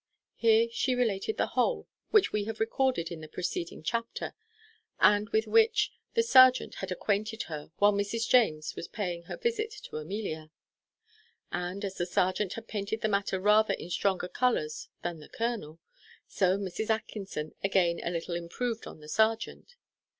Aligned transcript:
Here 0.33 0.67
she 0.71 0.95
related 0.95 1.37
the 1.37 1.45
whole, 1.53 1.87
which 2.09 2.33
we 2.33 2.45
have 2.45 2.59
recorded 2.59 3.11
in 3.11 3.21
the 3.21 3.27
preceding 3.27 3.83
chapter, 3.83 4.33
and 4.99 5.29
with 5.29 5.45
which 5.45 5.91
the 6.15 6.23
serjeant 6.23 6.73
had 6.81 6.91
acquainted 6.91 7.43
her 7.43 7.71
while 7.77 7.93
Mrs. 7.93 8.27
James 8.27 8.75
was 8.75 8.87
paying 8.87 9.21
her 9.25 9.37
visit 9.37 9.69
to 9.83 9.97
Amelia. 9.97 10.49
And, 11.51 11.85
as 11.85 11.97
the 11.97 12.07
serjeant 12.07 12.53
had 12.53 12.67
painted 12.67 13.01
the 13.01 13.09
matter 13.09 13.39
rather 13.39 13.75
in 13.75 13.91
stronger 13.91 14.27
colours 14.27 14.89
than 15.03 15.19
the 15.19 15.29
colonel, 15.29 15.77
so 16.27 16.57
Mrs. 16.57 16.89
Atkinson 16.89 17.53
again 17.63 17.99
a 18.03 18.09
little 18.09 18.33
improved 18.33 18.87
on 18.87 19.01
the 19.01 19.07
serjeant. 19.07 19.75